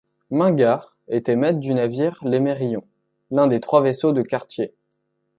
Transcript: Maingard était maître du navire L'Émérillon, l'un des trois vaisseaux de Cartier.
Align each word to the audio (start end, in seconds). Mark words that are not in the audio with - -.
Maingard 0.31 0.97
était 1.09 1.35
maître 1.35 1.59
du 1.59 1.75
navire 1.75 2.17
L'Émérillon, 2.23 2.83
l'un 3.29 3.45
des 3.45 3.59
trois 3.59 3.83
vaisseaux 3.83 4.13
de 4.13 4.23
Cartier. 4.23 4.73